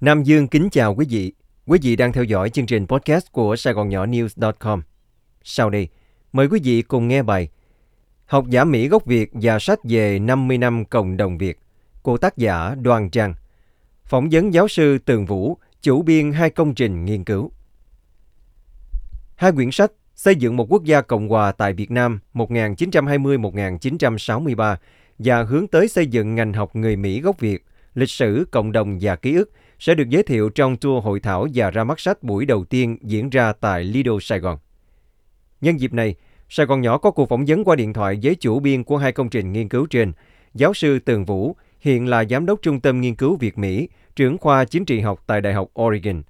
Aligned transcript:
Nam 0.00 0.22
Dương 0.22 0.48
kính 0.48 0.70
chào 0.70 0.94
quý 0.94 1.06
vị. 1.08 1.32
Quý 1.66 1.78
vị 1.82 1.96
đang 1.96 2.12
theo 2.12 2.24
dõi 2.24 2.50
chương 2.50 2.66
trình 2.66 2.86
podcast 2.86 3.32
của 3.32 3.56
Sài 3.56 3.74
Gòn 3.74 3.88
Nhỏ 3.88 4.06
News.com. 4.06 4.82
Sau 5.44 5.70
đây, 5.70 5.88
mời 6.32 6.48
quý 6.48 6.60
vị 6.64 6.82
cùng 6.82 7.08
nghe 7.08 7.22
bài 7.22 7.48
Học 8.26 8.44
giả 8.48 8.64
Mỹ 8.64 8.88
gốc 8.88 9.06
Việt 9.06 9.30
và 9.32 9.58
sách 9.58 9.78
về 9.84 10.18
50 10.18 10.58
năm 10.58 10.84
cộng 10.84 11.16
đồng 11.16 11.38
Việt 11.38 11.58
của 12.02 12.16
tác 12.16 12.36
giả 12.36 12.74
Đoàn 12.74 13.10
Trang. 13.10 13.34
Phỏng 14.04 14.28
vấn 14.32 14.54
giáo 14.54 14.68
sư 14.68 14.98
Tường 14.98 15.26
Vũ, 15.26 15.56
chủ 15.82 16.02
biên 16.02 16.32
hai 16.32 16.50
công 16.50 16.74
trình 16.74 17.04
nghiên 17.04 17.24
cứu. 17.24 17.52
Hai 19.36 19.52
quyển 19.52 19.70
sách 19.70 19.92
Xây 20.14 20.34
dựng 20.34 20.56
một 20.56 20.72
quốc 20.72 20.84
gia 20.84 21.00
Cộng 21.00 21.28
hòa 21.28 21.52
tại 21.52 21.72
Việt 21.72 21.90
Nam 21.90 22.20
1920-1963 22.34 24.76
và 25.18 25.42
hướng 25.42 25.66
tới 25.66 25.88
xây 25.88 26.06
dựng 26.06 26.34
ngành 26.34 26.52
học 26.52 26.76
người 26.76 26.96
Mỹ 26.96 27.20
gốc 27.20 27.40
Việt, 27.40 27.64
lịch 27.94 28.10
sử, 28.10 28.46
cộng 28.50 28.72
đồng 28.72 28.98
và 29.00 29.16
ký 29.16 29.34
ức 29.34 29.52
sẽ 29.80 29.94
được 29.94 30.08
giới 30.08 30.22
thiệu 30.22 30.48
trong 30.48 30.76
tour 30.76 31.04
hội 31.04 31.20
thảo 31.20 31.46
và 31.54 31.70
ra 31.70 31.84
mắt 31.84 32.00
sách 32.00 32.22
buổi 32.22 32.46
đầu 32.46 32.64
tiên 32.64 32.98
diễn 33.02 33.30
ra 33.30 33.52
tại 33.52 33.84
Lido 33.84 34.12
Sài 34.20 34.38
Gòn. 34.38 34.58
Nhân 35.60 35.80
dịp 35.80 35.92
này, 35.92 36.14
Sài 36.48 36.66
Gòn 36.66 36.80
Nhỏ 36.80 36.98
có 36.98 37.10
cuộc 37.10 37.28
phỏng 37.28 37.44
vấn 37.44 37.64
qua 37.64 37.76
điện 37.76 37.92
thoại 37.92 38.18
với 38.22 38.34
chủ 38.34 38.60
biên 38.60 38.84
của 38.84 38.96
hai 38.96 39.12
công 39.12 39.30
trình 39.30 39.52
nghiên 39.52 39.68
cứu 39.68 39.86
trên, 39.86 40.12
giáo 40.54 40.74
sư 40.74 40.98
Tường 40.98 41.24
Vũ, 41.24 41.56
hiện 41.80 42.06
là 42.06 42.24
giám 42.24 42.46
đốc 42.46 42.62
Trung 42.62 42.80
tâm 42.80 43.00
Nghiên 43.00 43.14
cứu 43.14 43.36
Việt 43.36 43.58
Mỹ, 43.58 43.88
trưởng 44.16 44.38
khoa 44.38 44.64
chính 44.64 44.84
trị 44.84 45.00
học 45.00 45.24
tại 45.26 45.40
Đại 45.40 45.52
học 45.54 45.68
Oregon. 45.82 46.22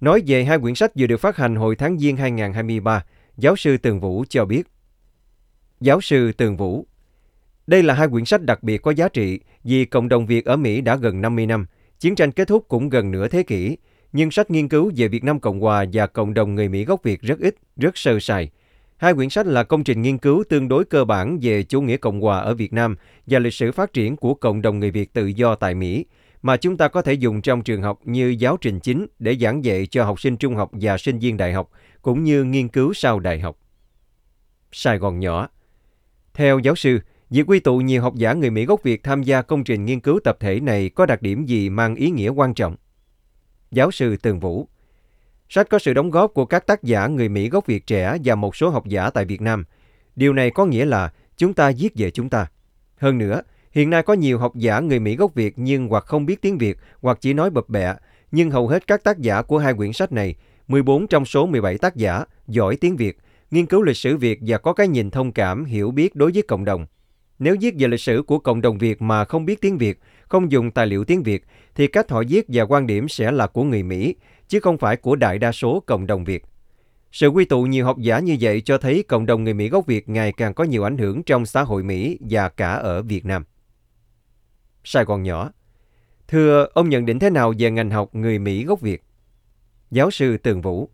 Nói 0.00 0.22
về 0.26 0.44
hai 0.44 0.58
quyển 0.58 0.74
sách 0.74 0.92
vừa 0.96 1.06
được 1.06 1.16
phát 1.16 1.36
hành 1.36 1.56
hồi 1.56 1.76
tháng 1.76 1.98
Giêng 1.98 2.16
2023, 2.16 3.04
giáo 3.36 3.56
sư 3.56 3.76
Tường 3.76 4.00
Vũ 4.00 4.24
cho 4.28 4.44
biết. 4.44 4.62
Giáo 5.80 6.00
sư 6.00 6.32
Tường 6.32 6.56
Vũ 6.56 6.86
Đây 7.66 7.82
là 7.82 7.94
hai 7.94 8.08
quyển 8.08 8.24
sách 8.24 8.42
đặc 8.42 8.62
biệt 8.62 8.78
có 8.78 8.90
giá 8.90 9.08
trị 9.08 9.40
vì 9.64 9.84
cộng 9.84 10.08
đồng 10.08 10.26
Việt 10.26 10.44
ở 10.44 10.56
Mỹ 10.56 10.80
đã 10.80 10.96
gần 10.96 11.20
50 11.20 11.46
năm, 11.46 11.66
chiến 12.00 12.14
tranh 12.14 12.32
kết 12.32 12.48
thúc 12.48 12.64
cũng 12.68 12.88
gần 12.88 13.10
nửa 13.10 13.28
thế 13.28 13.42
kỷ, 13.42 13.76
nhưng 14.12 14.30
sách 14.30 14.50
nghiên 14.50 14.68
cứu 14.68 14.92
về 14.96 15.08
Việt 15.08 15.24
Nam 15.24 15.40
Cộng 15.40 15.60
Hòa 15.60 15.84
và 15.92 16.06
cộng 16.06 16.34
đồng 16.34 16.54
người 16.54 16.68
Mỹ 16.68 16.84
gốc 16.84 17.02
Việt 17.02 17.22
rất 17.22 17.40
ít, 17.40 17.56
rất 17.76 17.98
sơ 17.98 18.20
sài. 18.20 18.50
Hai 18.96 19.14
quyển 19.14 19.30
sách 19.30 19.46
là 19.46 19.64
công 19.64 19.84
trình 19.84 20.02
nghiên 20.02 20.18
cứu 20.18 20.44
tương 20.48 20.68
đối 20.68 20.84
cơ 20.84 21.04
bản 21.04 21.38
về 21.42 21.62
chủ 21.62 21.80
nghĩa 21.80 21.96
Cộng 21.96 22.20
Hòa 22.20 22.38
ở 22.38 22.54
Việt 22.54 22.72
Nam 22.72 22.96
và 23.26 23.38
lịch 23.38 23.54
sử 23.54 23.72
phát 23.72 23.92
triển 23.92 24.16
của 24.16 24.34
cộng 24.34 24.62
đồng 24.62 24.78
người 24.78 24.90
Việt 24.90 25.12
tự 25.12 25.26
do 25.26 25.54
tại 25.54 25.74
Mỹ, 25.74 26.04
mà 26.42 26.56
chúng 26.56 26.76
ta 26.76 26.88
có 26.88 27.02
thể 27.02 27.12
dùng 27.12 27.42
trong 27.42 27.62
trường 27.62 27.82
học 27.82 28.00
như 28.04 28.36
giáo 28.38 28.56
trình 28.60 28.80
chính 28.80 29.06
để 29.18 29.36
giảng 29.40 29.64
dạy 29.64 29.86
cho 29.86 30.04
học 30.04 30.20
sinh 30.20 30.36
trung 30.36 30.54
học 30.54 30.70
và 30.72 30.98
sinh 30.98 31.18
viên 31.18 31.36
đại 31.36 31.52
học, 31.52 31.70
cũng 32.02 32.24
như 32.24 32.44
nghiên 32.44 32.68
cứu 32.68 32.92
sau 32.94 33.20
đại 33.20 33.40
học. 33.40 33.58
Sài 34.72 34.98
Gòn 34.98 35.20
nhỏ 35.20 35.48
Theo 36.34 36.58
giáo 36.58 36.74
sư, 36.74 37.00
việc 37.34 37.50
quy 37.50 37.60
tụ 37.60 37.78
nhiều 37.78 38.02
học 38.02 38.14
giả 38.14 38.32
người 38.32 38.50
Mỹ 38.50 38.64
gốc 38.64 38.82
Việt 38.82 39.02
tham 39.02 39.22
gia 39.22 39.42
công 39.42 39.64
trình 39.64 39.84
nghiên 39.84 40.00
cứu 40.00 40.20
tập 40.24 40.36
thể 40.40 40.60
này 40.60 40.88
có 40.88 41.06
đặc 41.06 41.22
điểm 41.22 41.44
gì 41.44 41.70
mang 41.70 41.94
ý 41.94 42.10
nghĩa 42.10 42.28
quan 42.28 42.54
trọng? 42.54 42.76
Giáo 43.70 43.90
sư 43.90 44.16
Tường 44.16 44.40
Vũ 44.40 44.68
Sách 45.48 45.68
có 45.70 45.78
sự 45.78 45.94
đóng 45.94 46.10
góp 46.10 46.34
của 46.34 46.44
các 46.46 46.66
tác 46.66 46.82
giả 46.82 47.06
người 47.06 47.28
Mỹ 47.28 47.48
gốc 47.48 47.66
Việt 47.66 47.86
trẻ 47.86 48.16
và 48.24 48.34
một 48.34 48.56
số 48.56 48.70
học 48.70 48.86
giả 48.86 49.10
tại 49.10 49.24
Việt 49.24 49.40
Nam. 49.40 49.64
Điều 50.16 50.32
này 50.32 50.50
có 50.50 50.66
nghĩa 50.66 50.84
là 50.84 51.12
chúng 51.36 51.54
ta 51.54 51.72
viết 51.78 51.92
về 51.96 52.10
chúng 52.10 52.28
ta. 52.28 52.46
Hơn 52.96 53.18
nữa, 53.18 53.42
hiện 53.70 53.90
nay 53.90 54.02
có 54.02 54.14
nhiều 54.14 54.38
học 54.38 54.56
giả 54.56 54.80
người 54.80 55.00
Mỹ 55.00 55.16
gốc 55.16 55.34
Việt 55.34 55.54
nhưng 55.56 55.88
hoặc 55.88 56.04
không 56.06 56.26
biết 56.26 56.42
tiếng 56.42 56.58
Việt 56.58 56.78
hoặc 57.00 57.18
chỉ 57.20 57.32
nói 57.32 57.50
bập 57.50 57.68
bẹ, 57.68 57.94
nhưng 58.32 58.50
hầu 58.50 58.68
hết 58.68 58.86
các 58.86 59.04
tác 59.04 59.18
giả 59.18 59.42
của 59.42 59.58
hai 59.58 59.74
quyển 59.74 59.92
sách 59.92 60.12
này, 60.12 60.34
14 60.68 61.06
trong 61.06 61.24
số 61.24 61.46
17 61.46 61.78
tác 61.78 61.96
giả, 61.96 62.24
giỏi 62.46 62.76
tiếng 62.76 62.96
Việt, 62.96 63.18
nghiên 63.50 63.66
cứu 63.66 63.82
lịch 63.82 63.96
sử 63.96 64.16
Việt 64.16 64.38
và 64.46 64.58
có 64.58 64.72
cái 64.72 64.88
nhìn 64.88 65.10
thông 65.10 65.32
cảm, 65.32 65.64
hiểu 65.64 65.90
biết 65.90 66.14
đối 66.14 66.32
với 66.32 66.42
cộng 66.42 66.64
đồng. 66.64 66.86
Nếu 67.38 67.56
viết 67.60 67.74
về 67.78 67.88
lịch 67.88 68.00
sử 68.00 68.22
của 68.26 68.38
cộng 68.38 68.60
đồng 68.60 68.78
Việt 68.78 69.02
mà 69.02 69.24
không 69.24 69.44
biết 69.44 69.60
tiếng 69.60 69.78
Việt, 69.78 69.98
không 70.28 70.52
dùng 70.52 70.70
tài 70.70 70.86
liệu 70.86 71.04
tiếng 71.04 71.22
Việt, 71.22 71.44
thì 71.74 71.86
cách 71.86 72.10
họ 72.10 72.22
viết 72.28 72.44
và 72.48 72.64
quan 72.64 72.86
điểm 72.86 73.08
sẽ 73.08 73.30
là 73.30 73.46
của 73.46 73.64
người 73.64 73.82
Mỹ, 73.82 74.14
chứ 74.48 74.60
không 74.60 74.78
phải 74.78 74.96
của 74.96 75.16
đại 75.16 75.38
đa 75.38 75.52
số 75.52 75.82
cộng 75.86 76.06
đồng 76.06 76.24
Việt. 76.24 76.44
Sự 77.12 77.28
quy 77.28 77.44
tụ 77.44 77.62
nhiều 77.62 77.84
học 77.84 77.98
giả 77.98 78.18
như 78.18 78.36
vậy 78.40 78.60
cho 78.60 78.78
thấy 78.78 79.04
cộng 79.08 79.26
đồng 79.26 79.44
người 79.44 79.54
Mỹ 79.54 79.68
gốc 79.68 79.86
Việt 79.86 80.08
ngày 80.08 80.32
càng 80.32 80.54
có 80.54 80.64
nhiều 80.64 80.84
ảnh 80.84 80.98
hưởng 80.98 81.22
trong 81.22 81.46
xã 81.46 81.62
hội 81.62 81.82
Mỹ 81.82 82.18
và 82.30 82.48
cả 82.48 82.72
ở 82.72 83.02
Việt 83.02 83.24
Nam. 83.24 83.44
Sài 84.84 85.04
Gòn 85.04 85.22
nhỏ 85.22 85.50
Thưa, 86.28 86.66
ông 86.74 86.88
nhận 86.88 87.06
định 87.06 87.18
thế 87.18 87.30
nào 87.30 87.54
về 87.58 87.70
ngành 87.70 87.90
học 87.90 88.14
người 88.14 88.38
Mỹ 88.38 88.64
gốc 88.64 88.80
Việt? 88.80 89.02
Giáo 89.90 90.10
sư 90.10 90.36
Tường 90.36 90.60
Vũ 90.60 90.90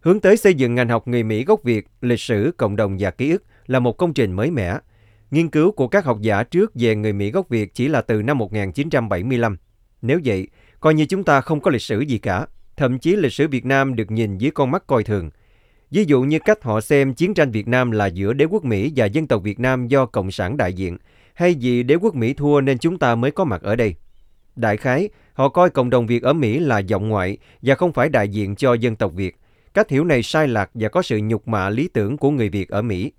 Hướng 0.00 0.20
tới 0.20 0.36
xây 0.36 0.54
dựng 0.54 0.74
ngành 0.74 0.88
học 0.88 1.08
người 1.08 1.22
Mỹ 1.22 1.44
gốc 1.44 1.62
Việt, 1.62 1.86
lịch 2.00 2.20
sử, 2.20 2.54
cộng 2.56 2.76
đồng 2.76 2.96
và 3.00 3.10
ký 3.10 3.30
ức 3.30 3.44
là 3.66 3.78
một 3.78 3.92
công 3.92 4.14
trình 4.14 4.32
mới 4.32 4.50
mẻ. 4.50 4.78
Nghiên 5.30 5.48
cứu 5.48 5.72
của 5.72 5.88
các 5.88 6.04
học 6.04 6.18
giả 6.20 6.42
trước 6.42 6.72
về 6.74 6.96
người 6.96 7.12
Mỹ 7.12 7.30
gốc 7.30 7.48
Việt 7.48 7.74
chỉ 7.74 7.88
là 7.88 8.00
từ 8.00 8.22
năm 8.22 8.38
1975. 8.38 9.56
Nếu 10.02 10.20
vậy, 10.24 10.48
coi 10.80 10.94
như 10.94 11.06
chúng 11.06 11.24
ta 11.24 11.40
không 11.40 11.60
có 11.60 11.70
lịch 11.70 11.82
sử 11.82 12.00
gì 12.00 12.18
cả. 12.18 12.46
Thậm 12.76 12.98
chí 12.98 13.16
lịch 13.16 13.32
sử 13.32 13.48
Việt 13.48 13.64
Nam 13.64 13.96
được 13.96 14.10
nhìn 14.10 14.38
dưới 14.38 14.50
con 14.50 14.70
mắt 14.70 14.86
coi 14.86 15.04
thường. 15.04 15.30
Ví 15.90 16.04
dụ 16.04 16.22
như 16.22 16.38
cách 16.38 16.62
họ 16.62 16.80
xem 16.80 17.14
chiến 17.14 17.34
tranh 17.34 17.50
Việt 17.50 17.68
Nam 17.68 17.90
là 17.90 18.06
giữa 18.06 18.32
đế 18.32 18.44
quốc 18.44 18.64
Mỹ 18.64 18.92
và 18.96 19.06
dân 19.06 19.26
tộc 19.26 19.42
Việt 19.42 19.60
Nam 19.60 19.88
do 19.88 20.06
Cộng 20.06 20.30
sản 20.30 20.56
đại 20.56 20.72
diện, 20.72 20.98
hay 21.34 21.56
vì 21.60 21.82
đế 21.82 21.94
quốc 21.94 22.14
Mỹ 22.14 22.34
thua 22.34 22.60
nên 22.60 22.78
chúng 22.78 22.98
ta 22.98 23.14
mới 23.14 23.30
có 23.30 23.44
mặt 23.44 23.62
ở 23.62 23.76
đây. 23.76 23.94
Đại 24.56 24.76
khái, 24.76 25.08
họ 25.32 25.48
coi 25.48 25.70
cộng 25.70 25.90
đồng 25.90 26.06
Việt 26.06 26.22
ở 26.22 26.32
Mỹ 26.32 26.58
là 26.58 26.78
giọng 26.78 27.08
ngoại 27.08 27.38
và 27.62 27.74
không 27.74 27.92
phải 27.92 28.08
đại 28.08 28.28
diện 28.28 28.56
cho 28.56 28.74
dân 28.74 28.96
tộc 28.96 29.12
Việt. 29.12 29.36
Cách 29.74 29.90
hiểu 29.90 30.04
này 30.04 30.22
sai 30.22 30.48
lạc 30.48 30.70
và 30.74 30.88
có 30.88 31.02
sự 31.02 31.20
nhục 31.22 31.48
mạ 31.48 31.70
lý 31.70 31.88
tưởng 31.88 32.16
của 32.16 32.30
người 32.30 32.48
Việt 32.48 32.68
ở 32.68 32.82
Mỹ. 32.82 33.12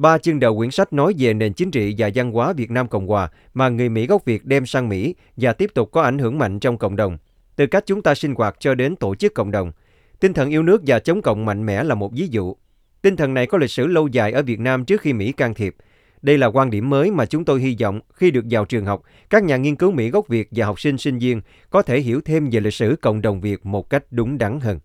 Ba 0.00 0.18
chương 0.18 0.40
đầu 0.40 0.56
quyển 0.56 0.70
sách 0.70 0.92
nói 0.92 1.14
về 1.18 1.34
nền 1.34 1.52
chính 1.52 1.70
trị 1.70 1.94
và 1.98 2.10
văn 2.14 2.32
hóa 2.32 2.52
Việt 2.52 2.70
Nam 2.70 2.88
Cộng 2.88 3.06
Hòa 3.06 3.30
mà 3.54 3.68
người 3.68 3.88
Mỹ 3.88 4.06
gốc 4.06 4.24
Việt 4.24 4.44
đem 4.44 4.66
sang 4.66 4.88
Mỹ 4.88 5.14
và 5.36 5.52
tiếp 5.52 5.70
tục 5.74 5.90
có 5.92 6.02
ảnh 6.02 6.18
hưởng 6.18 6.38
mạnh 6.38 6.60
trong 6.60 6.78
cộng 6.78 6.96
đồng. 6.96 7.18
Từ 7.56 7.66
cách 7.66 7.84
chúng 7.86 8.02
ta 8.02 8.14
sinh 8.14 8.34
hoạt 8.34 8.56
cho 8.60 8.74
đến 8.74 8.96
tổ 8.96 9.14
chức 9.14 9.34
cộng 9.34 9.50
đồng. 9.50 9.72
Tinh 10.20 10.32
thần 10.32 10.50
yêu 10.50 10.62
nước 10.62 10.82
và 10.86 10.98
chống 10.98 11.22
cộng 11.22 11.44
mạnh 11.44 11.66
mẽ 11.66 11.84
là 11.84 11.94
một 11.94 12.12
ví 12.12 12.28
dụ. 12.30 12.56
Tinh 13.02 13.16
thần 13.16 13.34
này 13.34 13.46
có 13.46 13.58
lịch 13.58 13.70
sử 13.70 13.86
lâu 13.86 14.08
dài 14.08 14.32
ở 14.32 14.42
Việt 14.42 14.60
Nam 14.60 14.84
trước 14.84 15.00
khi 15.00 15.12
Mỹ 15.12 15.32
can 15.32 15.54
thiệp. 15.54 15.76
Đây 16.22 16.38
là 16.38 16.46
quan 16.46 16.70
điểm 16.70 16.90
mới 16.90 17.10
mà 17.10 17.26
chúng 17.26 17.44
tôi 17.44 17.60
hy 17.60 17.76
vọng 17.80 18.00
khi 18.14 18.30
được 18.30 18.44
vào 18.50 18.64
trường 18.64 18.86
học, 18.86 19.02
các 19.30 19.44
nhà 19.44 19.56
nghiên 19.56 19.76
cứu 19.76 19.92
Mỹ 19.92 20.10
gốc 20.10 20.28
Việt 20.28 20.48
và 20.50 20.66
học 20.66 20.80
sinh 20.80 20.98
sinh 20.98 21.18
viên 21.18 21.40
có 21.70 21.82
thể 21.82 22.00
hiểu 22.00 22.20
thêm 22.20 22.48
về 22.50 22.60
lịch 22.60 22.74
sử 22.74 22.96
cộng 23.02 23.22
đồng 23.22 23.40
Việt 23.40 23.66
một 23.66 23.90
cách 23.90 24.04
đúng 24.10 24.38
đắn 24.38 24.60
hơn. 24.60 24.80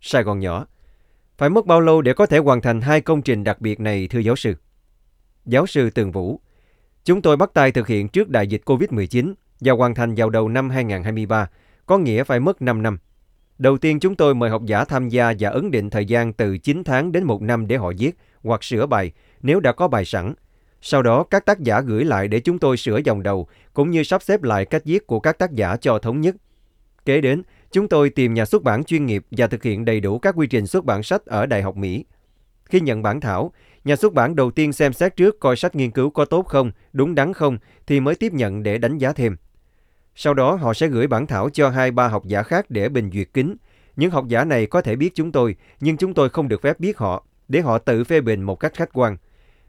Sài 0.00 0.22
Gòn 0.22 0.40
nhỏ 0.40 0.66
phải 1.38 1.50
mất 1.50 1.66
bao 1.66 1.80
lâu 1.80 2.02
để 2.02 2.12
có 2.12 2.26
thể 2.26 2.38
hoàn 2.38 2.60
thành 2.60 2.80
hai 2.80 3.00
công 3.00 3.22
trình 3.22 3.44
đặc 3.44 3.60
biệt 3.60 3.80
này 3.80 4.08
thưa 4.08 4.18
giáo 4.18 4.36
sư? 4.36 4.54
Giáo 5.46 5.66
sư 5.66 5.90
Tường 5.90 6.12
Vũ 6.12 6.40
Chúng 7.04 7.22
tôi 7.22 7.36
bắt 7.36 7.50
tay 7.54 7.72
thực 7.72 7.86
hiện 7.86 8.08
trước 8.08 8.28
đại 8.28 8.46
dịch 8.46 8.62
COVID-19 8.64 9.34
và 9.60 9.72
hoàn 9.72 9.94
thành 9.94 10.14
vào 10.14 10.30
đầu 10.30 10.48
năm 10.48 10.70
2023, 10.70 11.48
có 11.86 11.98
nghĩa 11.98 12.24
phải 12.24 12.40
mất 12.40 12.62
5 12.62 12.82
năm. 12.82 12.98
Đầu 13.58 13.78
tiên 13.78 14.00
chúng 14.00 14.14
tôi 14.14 14.34
mời 14.34 14.50
học 14.50 14.62
giả 14.66 14.84
tham 14.84 15.08
gia 15.08 15.32
và 15.38 15.50
ấn 15.50 15.70
định 15.70 15.90
thời 15.90 16.04
gian 16.04 16.32
từ 16.32 16.58
9 16.58 16.84
tháng 16.84 17.12
đến 17.12 17.24
1 17.24 17.42
năm 17.42 17.66
để 17.66 17.76
họ 17.76 17.92
viết 17.98 18.16
hoặc 18.42 18.64
sửa 18.64 18.86
bài 18.86 19.12
nếu 19.42 19.60
đã 19.60 19.72
có 19.72 19.88
bài 19.88 20.04
sẵn. 20.04 20.34
Sau 20.80 21.02
đó 21.02 21.24
các 21.30 21.46
tác 21.46 21.60
giả 21.60 21.80
gửi 21.80 22.04
lại 22.04 22.28
để 22.28 22.40
chúng 22.40 22.58
tôi 22.58 22.76
sửa 22.76 23.00
dòng 23.04 23.22
đầu 23.22 23.48
cũng 23.72 23.90
như 23.90 24.02
sắp 24.02 24.22
xếp 24.22 24.42
lại 24.42 24.64
cách 24.64 24.82
viết 24.84 25.06
của 25.06 25.20
các 25.20 25.38
tác 25.38 25.52
giả 25.52 25.76
cho 25.76 25.98
thống 25.98 26.20
nhất. 26.20 26.36
Kế 27.04 27.20
đến, 27.20 27.42
chúng 27.74 27.88
tôi 27.88 28.10
tìm 28.10 28.34
nhà 28.34 28.44
xuất 28.44 28.62
bản 28.62 28.84
chuyên 28.84 29.06
nghiệp 29.06 29.24
và 29.30 29.46
thực 29.46 29.62
hiện 29.62 29.84
đầy 29.84 30.00
đủ 30.00 30.18
các 30.18 30.34
quy 30.38 30.46
trình 30.46 30.66
xuất 30.66 30.84
bản 30.84 31.02
sách 31.02 31.26
ở 31.26 31.46
Đại 31.46 31.62
học 31.62 31.76
Mỹ. 31.76 32.04
Khi 32.64 32.80
nhận 32.80 33.02
bản 33.02 33.20
thảo, 33.20 33.52
nhà 33.84 33.96
xuất 33.96 34.12
bản 34.12 34.36
đầu 34.36 34.50
tiên 34.50 34.72
xem 34.72 34.92
xét 34.92 35.16
trước 35.16 35.40
coi 35.40 35.56
sách 35.56 35.74
nghiên 35.74 35.90
cứu 35.90 36.10
có 36.10 36.24
tốt 36.24 36.46
không, 36.46 36.72
đúng 36.92 37.14
đắn 37.14 37.32
không 37.32 37.58
thì 37.86 38.00
mới 38.00 38.14
tiếp 38.14 38.32
nhận 38.32 38.62
để 38.62 38.78
đánh 38.78 38.98
giá 38.98 39.12
thêm. 39.12 39.36
Sau 40.14 40.34
đó 40.34 40.54
họ 40.54 40.74
sẽ 40.74 40.86
gửi 40.86 41.06
bản 41.06 41.26
thảo 41.26 41.50
cho 41.50 41.68
hai 41.68 41.90
ba 41.90 42.08
học 42.08 42.24
giả 42.26 42.42
khác 42.42 42.70
để 42.70 42.88
bình 42.88 43.10
duyệt 43.14 43.28
kính. 43.34 43.56
Những 43.96 44.10
học 44.10 44.28
giả 44.28 44.44
này 44.44 44.66
có 44.66 44.80
thể 44.80 44.96
biết 44.96 45.14
chúng 45.14 45.32
tôi, 45.32 45.56
nhưng 45.80 45.96
chúng 45.96 46.14
tôi 46.14 46.28
không 46.28 46.48
được 46.48 46.62
phép 46.62 46.80
biết 46.80 46.98
họ, 46.98 47.26
để 47.48 47.60
họ 47.60 47.78
tự 47.78 48.04
phê 48.04 48.20
bình 48.20 48.42
một 48.42 48.60
cách 48.60 48.74
khách 48.74 48.90
quan. 48.92 49.16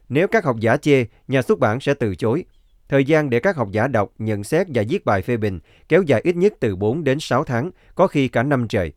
Nếu 0.08 0.28
các 0.28 0.44
học 0.44 0.56
giả 0.60 0.76
chê, 0.76 1.04
nhà 1.28 1.42
xuất 1.42 1.58
bản 1.58 1.80
sẽ 1.80 1.94
từ 1.94 2.14
chối. 2.14 2.44
Thời 2.88 3.04
gian 3.04 3.30
để 3.30 3.40
các 3.40 3.56
học 3.56 3.68
giả 3.70 3.88
đọc, 3.88 4.12
nhận 4.18 4.44
xét 4.44 4.66
và 4.74 4.82
viết 4.88 5.04
bài 5.04 5.22
phê 5.22 5.36
bình 5.36 5.60
kéo 5.88 6.02
dài 6.02 6.20
ít 6.24 6.36
nhất 6.36 6.54
từ 6.60 6.76
4 6.76 7.04
đến 7.04 7.20
6 7.20 7.44
tháng, 7.44 7.70
có 7.94 8.06
khi 8.06 8.28
cả 8.28 8.42
năm 8.42 8.68
trời. 8.68 8.92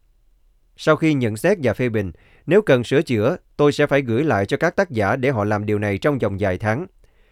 Sau 0.77 0.95
khi 0.95 1.13
nhận 1.13 1.37
xét 1.37 1.57
và 1.63 1.73
phê 1.73 1.89
bình, 1.89 2.11
nếu 2.45 2.61
cần 2.61 2.83
sửa 2.83 3.01
chữa, 3.01 3.37
tôi 3.57 3.71
sẽ 3.71 3.87
phải 3.87 4.01
gửi 4.01 4.23
lại 4.23 4.45
cho 4.45 4.57
các 4.57 4.75
tác 4.75 4.91
giả 4.91 5.15
để 5.15 5.29
họ 5.29 5.43
làm 5.43 5.65
điều 5.65 5.79
này 5.79 5.97
trong 5.97 6.19
vòng 6.19 6.37
vài 6.39 6.57
tháng. 6.57 6.87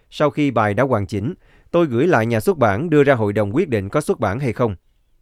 Sau 0.09 0.29
khi 0.29 0.51
bài 0.51 0.73
đã 0.73 0.83
hoàn 0.83 1.07
chỉnh, 1.07 1.33
tôi 1.71 1.85
gửi 1.85 2.07
lại 2.07 2.25
nhà 2.25 2.39
xuất 2.39 2.57
bản 2.57 2.89
đưa 2.89 3.03
ra 3.03 3.13
hội 3.13 3.33
đồng 3.33 3.55
quyết 3.55 3.69
định 3.69 3.89
có 3.89 4.01
xuất 4.01 4.19
bản 4.19 4.39
hay 4.39 4.53
không. 4.53 4.75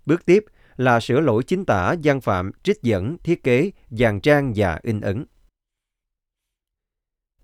Bước 0.05 0.25
tiếp 0.25 0.45
là 0.77 0.99
sửa 0.99 1.19
lỗi 1.19 1.43
chính 1.43 1.65
tả, 1.65 1.95
gian 2.01 2.21
phạm, 2.21 2.51
trích 2.63 2.81
dẫn, 2.81 3.17
thiết 3.23 3.43
kế, 3.43 3.71
dàn 3.89 4.19
trang 4.19 4.53
và 4.55 4.79
in 4.83 5.01
ấn. 5.01 5.25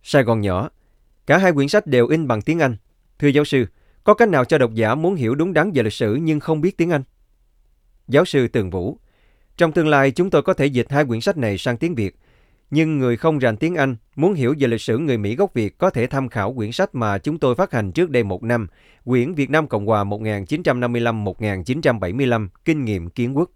Sài 0.03 0.23
Gòn 0.23 0.41
nhỏ 0.41 0.69
Cả 1.25 1.37
hai 1.37 1.53
quyển 1.53 1.67
sách 1.67 1.87
đều 1.87 2.07
in 2.07 2.27
bằng 2.27 2.41
tiếng 2.41 2.59
Anh. 2.59 2.75
Thưa 3.19 3.27
giáo 3.27 3.45
sư, 3.45 3.65
có 4.03 4.13
cách 4.13 4.29
nào 4.29 4.45
cho 4.45 4.57
độc 4.57 4.73
giả 4.73 4.95
muốn 4.95 5.15
hiểu 5.15 5.35
đúng 5.35 5.53
đắn 5.53 5.71
về 5.71 5.83
lịch 5.83 5.93
sử 5.93 6.15
nhưng 6.15 6.39
không 6.39 6.61
biết 6.61 6.77
tiếng 6.77 6.89
Anh? 6.89 7.03
Giáo 8.07 8.25
sư 8.25 8.47
Tường 8.47 8.69
Vũ 8.69 8.97
Trong 9.57 9.71
tương 9.71 9.87
lai 9.87 10.11
chúng 10.11 10.29
tôi 10.29 10.41
có 10.41 10.53
thể 10.53 10.65
dịch 10.65 10.87
hai 10.89 11.05
quyển 11.05 11.21
sách 11.21 11.37
này 11.37 11.57
sang 11.57 11.77
tiếng 11.77 11.95
Việt. 11.95 12.15
nhưng 12.69 12.97
người 12.97 13.17
không 13.17 13.39
rành 13.39 13.57
tiếng 13.57 13.75
Anh 13.75 13.95
muốn 14.15 14.33
hiểu 14.33 14.55
về 14.59 14.67
lịch 14.67 14.81
sử 14.81 14.97
người 14.97 15.17
Mỹ 15.17 15.35
gốc 15.35 15.53
Việt 15.53 15.77
có 15.77 15.89
thể 15.89 16.07
tham 16.07 16.29
khảo 16.29 16.53
quyển 16.53 16.71
sách 16.71 16.95
mà 16.95 17.17
chúng 17.17 17.39
tôi 17.39 17.55
phát 17.55 17.71
hành 17.71 17.91
trước 17.91 18.09
đây 18.09 18.23
một 18.23 18.43
năm, 18.43 18.67
quyển 19.05 19.33
Việt 19.33 19.49
Nam 19.49 19.67
Cộng 19.67 19.85
Hòa 19.85 20.03
1955-1975, 20.03 22.47
Kinh 22.65 22.85
nghiệm 22.85 23.09
kiến 23.09 23.37
quốc. 23.37 23.51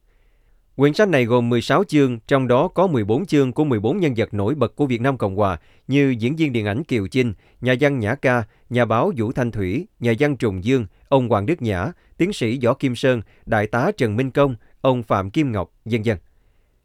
Quyển 0.75 0.93
sách 0.93 1.09
này 1.09 1.25
gồm 1.25 1.49
16 1.49 1.83
chương, 1.83 2.19
trong 2.27 2.47
đó 2.47 2.67
có 2.67 2.87
14 2.87 3.25
chương 3.25 3.53
của 3.53 3.63
14 3.63 3.97
nhân 3.97 4.13
vật 4.17 4.33
nổi 4.33 4.55
bật 4.55 4.75
của 4.75 4.85
Việt 4.85 5.01
Nam 5.01 5.17
Cộng 5.17 5.35
Hòa 5.35 5.57
như 5.87 6.15
diễn 6.19 6.35
viên 6.35 6.53
điện 6.53 6.65
ảnh 6.65 6.83
Kiều 6.83 7.07
Chinh, 7.07 7.33
nhà 7.61 7.75
văn 7.79 7.99
Nhã 7.99 8.15
Ca, 8.15 8.43
nhà 8.69 8.85
báo 8.85 9.11
Vũ 9.17 9.31
Thanh 9.31 9.51
Thủy, 9.51 9.87
nhà 9.99 10.13
văn 10.19 10.37
Trùng 10.37 10.63
Dương, 10.63 10.85
ông 11.09 11.29
Hoàng 11.29 11.45
Đức 11.45 11.61
Nhã, 11.61 11.91
tiến 12.17 12.33
sĩ 12.33 12.59
Võ 12.63 12.73
Kim 12.73 12.95
Sơn, 12.95 13.21
đại 13.45 13.67
tá 13.67 13.91
Trần 13.97 14.15
Minh 14.15 14.31
Công, 14.31 14.55
ông 14.81 15.03
Phạm 15.03 15.29
Kim 15.29 15.51
Ngọc, 15.51 15.71
dân 15.85 16.05
dân. 16.05 16.17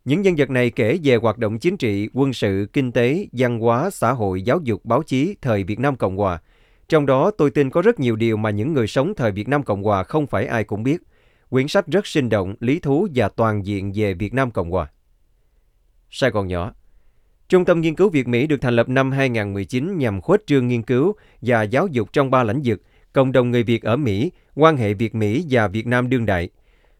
Những 0.04 0.22
nhân 0.22 0.34
vật 0.36 0.50
này 0.50 0.70
kể 0.70 0.98
về 1.04 1.16
hoạt 1.16 1.38
động 1.38 1.58
chính 1.58 1.76
trị, 1.76 2.08
quân 2.12 2.32
sự, 2.32 2.68
kinh 2.72 2.92
tế, 2.92 3.26
văn 3.32 3.58
hóa, 3.58 3.90
xã 3.90 4.12
hội, 4.12 4.42
giáo 4.42 4.60
dục, 4.62 4.84
báo 4.84 5.02
chí 5.02 5.36
thời 5.42 5.64
Việt 5.64 5.78
Nam 5.78 5.96
Cộng 5.96 6.16
Hòa. 6.16 6.40
Trong 6.88 7.06
đó 7.06 7.30
tôi 7.30 7.50
tin 7.50 7.70
có 7.70 7.82
rất 7.82 8.00
nhiều 8.00 8.16
điều 8.16 8.36
mà 8.36 8.50
những 8.50 8.72
người 8.74 8.86
sống 8.86 9.14
thời 9.16 9.30
Việt 9.30 9.48
Nam 9.48 9.62
Cộng 9.62 9.82
Hòa 9.82 10.02
không 10.02 10.26
phải 10.26 10.46
ai 10.46 10.64
cũng 10.64 10.82
biết. 10.82 11.02
Quyển 11.50 11.68
sách 11.68 11.86
rất 11.86 12.06
sinh 12.06 12.28
động, 12.28 12.54
lý 12.60 12.78
thú 12.78 13.08
và 13.14 13.28
toàn 13.28 13.66
diện 13.66 13.92
về 13.94 14.14
Việt 14.14 14.34
Nam 14.34 14.50
Cộng 14.50 14.70
Hòa. 14.70 14.90
Sài 16.10 16.30
Gòn 16.30 16.48
nhỏ 16.48 16.72
Trung 17.48 17.64
tâm 17.64 17.80
Nghiên 17.80 17.94
cứu 17.94 18.08
Việt 18.08 18.28
Mỹ 18.28 18.46
được 18.46 18.60
thành 18.60 18.76
lập 18.76 18.88
năm 18.88 19.10
2019 19.10 19.98
nhằm 19.98 20.20
khuếch 20.20 20.46
trương 20.46 20.68
nghiên 20.68 20.82
cứu 20.82 21.14
và 21.40 21.62
giáo 21.62 21.86
dục 21.86 22.12
trong 22.12 22.30
ba 22.30 22.44
lĩnh 22.44 22.60
vực, 22.64 22.82
cộng 23.12 23.32
đồng 23.32 23.50
người 23.50 23.62
Việt 23.62 23.82
ở 23.82 23.96
Mỹ, 23.96 24.32
quan 24.54 24.76
hệ 24.76 24.94
Việt-Mỹ 24.94 25.46
và 25.50 25.68
Việt 25.68 25.86
Nam 25.86 26.08
đương 26.08 26.26
đại. 26.26 26.48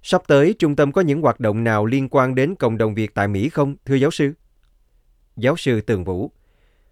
Sắp 0.03 0.23
tới, 0.27 0.55
trung 0.59 0.77
tâm 0.77 0.93
có 0.93 1.01
những 1.01 1.23
hoạt 1.23 1.41
động 1.41 1.65
nào 1.65 1.87
liên 1.87 2.09
quan 2.09 2.35
đến 2.35 2.55
cộng 2.55 2.79
đồng 2.79 2.95
Việt 2.95 3.15
tại 3.15 3.29
Mỹ 3.29 3.49
không, 3.49 3.77
thưa 3.85 3.95
giáo 3.95 4.11
sư? 4.11 4.33
Giáo 5.37 5.57
sư 5.57 5.81
Tường 5.81 6.05
Vũ 6.05 6.31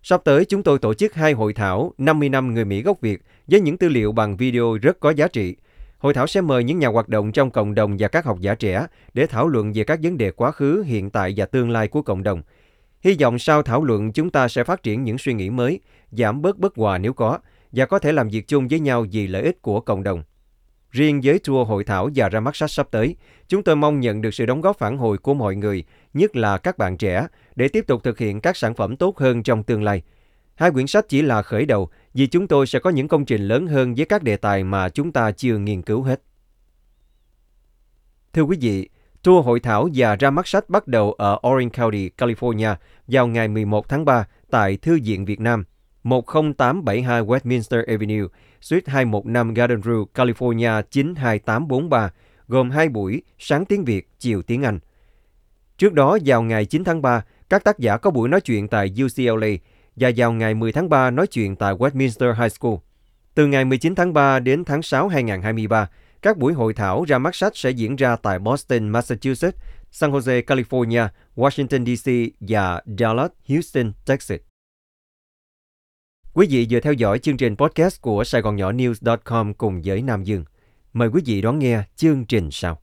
Sắp 0.02 0.20
tới, 0.24 0.44
chúng 0.44 0.62
tôi 0.62 0.78
tổ 0.78 0.94
chức 0.94 1.14
hai 1.14 1.32
hội 1.32 1.52
thảo 1.52 1.94
50 1.98 2.28
năm 2.28 2.54
người 2.54 2.64
Mỹ 2.64 2.82
gốc 2.82 3.00
Việt 3.00 3.22
với 3.46 3.60
những 3.60 3.78
tư 3.78 3.88
liệu 3.88 4.12
bằng 4.12 4.36
video 4.36 4.78
rất 4.82 5.00
có 5.00 5.10
giá 5.10 5.28
trị– 5.28 5.56
Hội 5.98 6.14
thảo 6.14 6.26
sẽ 6.26 6.40
mời 6.40 6.64
những 6.64 6.78
nhà 6.78 6.88
hoạt 6.88 7.08
động 7.08 7.32
trong 7.32 7.50
cộng 7.50 7.74
đồng 7.74 7.96
và 7.98 8.08
các 8.08 8.24
học 8.24 8.40
giả 8.40 8.54
trẻ 8.54 8.86
để 9.14 9.26
thảo 9.26 9.48
luận 9.48 9.72
về 9.72 9.84
các 9.84 9.98
vấn 10.02 10.18
đề 10.18 10.30
quá 10.30 10.50
khứ, 10.50 10.82
hiện 10.86 11.10
tại 11.10 11.34
và 11.36 11.46
tương 11.46 11.70
lai 11.70 11.88
của 11.88 12.02
cộng 12.02 12.22
đồng. 12.22 12.42
Hy 13.00 13.16
vọng 13.20 13.38
sau 13.38 13.62
thảo 13.62 13.84
luận 13.84 14.12
chúng 14.12 14.30
ta 14.30 14.48
sẽ 14.48 14.64
phát 14.64 14.82
triển 14.82 15.04
những 15.04 15.18
suy 15.18 15.34
nghĩ 15.34 15.50
mới, 15.50 15.80
giảm 16.10 16.42
bớt 16.42 16.58
bất 16.58 16.76
hòa 16.76 16.98
nếu 16.98 17.12
có, 17.12 17.38
và 17.72 17.86
có 17.86 17.98
thể 17.98 18.12
làm 18.12 18.28
việc 18.28 18.48
chung 18.48 18.68
với 18.68 18.80
nhau 18.80 19.06
vì 19.12 19.26
lợi 19.26 19.42
ích 19.42 19.62
của 19.62 19.80
cộng 19.80 20.02
đồng. 20.02 20.22
Riêng 20.90 21.20
với 21.24 21.38
tour 21.38 21.68
hội 21.68 21.84
thảo 21.84 22.10
và 22.14 22.28
ra 22.28 22.40
mắt 22.40 22.56
sách 22.56 22.70
sắp 22.70 22.88
tới, 22.90 23.16
chúng 23.48 23.62
tôi 23.62 23.76
mong 23.76 24.00
nhận 24.00 24.20
được 24.20 24.34
sự 24.34 24.46
đóng 24.46 24.60
góp 24.60 24.78
phản 24.78 24.98
hồi 24.98 25.18
của 25.18 25.34
mọi 25.34 25.56
người, 25.56 25.84
nhất 26.14 26.36
là 26.36 26.58
các 26.58 26.78
bạn 26.78 26.96
trẻ, 26.96 27.26
để 27.56 27.68
tiếp 27.68 27.84
tục 27.86 28.04
thực 28.04 28.18
hiện 28.18 28.40
các 28.40 28.56
sản 28.56 28.74
phẩm 28.74 28.96
tốt 28.96 29.18
hơn 29.18 29.42
trong 29.42 29.62
tương 29.62 29.82
lai– 29.82 30.02
Hai 30.58 30.70
quyển 30.70 30.86
sách 30.86 31.08
chỉ 31.08 31.22
là 31.22 31.42
khởi 31.42 31.66
đầu 31.66 31.88
vì 32.14 32.26
chúng 32.26 32.46
tôi 32.46 32.66
sẽ 32.66 32.78
có 32.78 32.90
những 32.90 33.08
công 33.08 33.24
trình 33.24 33.42
lớn 33.42 33.66
hơn 33.66 33.94
với 33.94 34.06
các 34.06 34.22
đề 34.22 34.36
tài 34.36 34.64
mà 34.64 34.88
chúng 34.88 35.12
ta 35.12 35.30
chưa 35.30 35.58
nghiên 35.58 35.82
cứu 35.82 36.02
hết. 36.02 36.22
Thưa 38.32 38.42
quý 38.42 38.56
vị, 38.60 38.88
tour 39.22 39.46
hội 39.46 39.60
thảo 39.60 39.88
và 39.94 40.16
ra 40.16 40.30
mắt 40.30 40.48
sách 40.48 40.68
bắt 40.68 40.86
đầu 40.86 41.12
ở 41.12 41.38
Orange 41.48 41.78
County, 41.78 42.10
California 42.18 42.74
vào 43.06 43.26
ngày 43.26 43.48
11 43.48 43.88
tháng 43.88 44.04
3 44.04 44.26
tại 44.50 44.76
Thư 44.76 44.98
viện 45.04 45.24
Việt 45.24 45.40
Nam, 45.40 45.64
10872 46.02 47.22
Westminster 47.22 47.84
Avenue, 47.86 48.26
Suite 48.60 48.92
215 48.92 49.54
Garden 49.54 49.82
Rue, 49.82 50.04
California 50.14 50.82
92843, 50.90 52.10
gồm 52.48 52.70
hai 52.70 52.88
buổi 52.88 53.22
sáng 53.38 53.64
tiếng 53.64 53.84
Việt, 53.84 54.08
chiều 54.18 54.42
tiếng 54.42 54.62
Anh. 54.62 54.78
Trước 55.78 55.92
đó, 55.92 56.18
vào 56.24 56.42
ngày 56.42 56.64
9 56.64 56.84
tháng 56.84 57.02
3, 57.02 57.24
các 57.48 57.64
tác 57.64 57.78
giả 57.78 57.96
có 57.96 58.10
buổi 58.10 58.28
nói 58.28 58.40
chuyện 58.40 58.68
tại 58.68 58.94
UCLA 59.04 59.48
và 60.00 60.10
vào 60.16 60.32
ngày 60.32 60.54
10 60.54 60.72
tháng 60.72 60.88
3 60.88 61.10
nói 61.10 61.26
chuyện 61.26 61.56
tại 61.56 61.74
Westminster 61.74 62.34
High 62.34 62.52
School. 62.52 62.74
Từ 63.34 63.46
ngày 63.46 63.64
19 63.64 63.94
tháng 63.94 64.12
3 64.12 64.38
đến 64.38 64.64
tháng 64.64 64.82
6 64.82 65.08
2023, 65.08 65.88
các 66.22 66.38
buổi 66.38 66.52
hội 66.52 66.74
thảo 66.74 67.04
ra 67.04 67.18
mắt 67.18 67.34
sách 67.34 67.56
sẽ 67.56 67.70
diễn 67.70 67.96
ra 67.96 68.16
tại 68.16 68.38
Boston, 68.38 68.88
Massachusetts, 68.88 69.58
San 69.90 70.12
Jose, 70.12 70.42
California, 70.42 71.08
Washington 71.36 71.96
DC 71.96 72.34
và 72.40 72.82
Dallas, 72.98 73.30
Houston, 73.48 73.92
Texas. 74.06 74.38
Quý 76.34 76.46
vị 76.50 76.66
vừa 76.70 76.80
theo 76.80 76.92
dõi 76.92 77.18
chương 77.18 77.36
trình 77.36 77.56
podcast 77.56 78.00
của 78.00 78.24
Sài 78.24 78.40
Gòn 78.40 78.56
Nhỏ 78.56 78.72
News.com 78.72 79.54
cùng 79.54 79.82
với 79.84 80.02
Nam 80.02 80.24
Dương. 80.24 80.44
Mời 80.92 81.08
quý 81.08 81.22
vị 81.26 81.40
đón 81.40 81.58
nghe 81.58 81.82
chương 81.96 82.24
trình 82.24 82.48
sau. 82.52 82.80